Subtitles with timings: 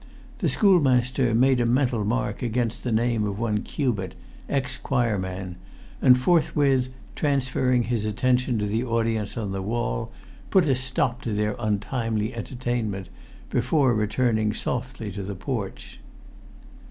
[0.39, 4.15] The schoolmaster made a mental mark against the name of one Cubitt,
[4.49, 5.57] ex choirman,
[6.01, 10.11] and, forthwith transferring his attention to the audience on the wall,
[10.49, 13.09] put a stop to their untimely entertainment
[13.51, 15.99] before returning softly to the porch.